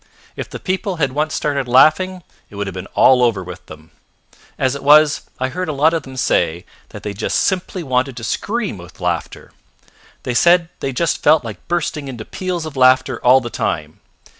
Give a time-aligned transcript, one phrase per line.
[0.35, 3.91] If the people had once started laughing it would have been all over with them.
[4.57, 8.23] As it was I heard a lot of them say that they simply wanted to
[8.23, 9.51] scream with laughter:
[10.23, 13.99] they said they just felt like bursting into peals of laughter all the time.